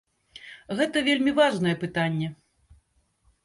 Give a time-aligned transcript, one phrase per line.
[0.79, 2.27] Гэта вельмі важнае пытанне.